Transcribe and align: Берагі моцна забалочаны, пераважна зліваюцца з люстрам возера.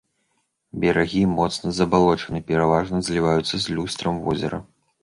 Берагі 0.85 1.21
моцна 1.35 1.75
забалочаны, 1.81 2.43
пераважна 2.51 2.97
зліваюцца 3.11 3.55
з 3.57 3.65
люстрам 3.79 4.23
возера. 4.27 4.57